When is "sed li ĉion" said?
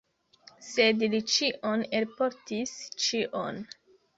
0.67-1.85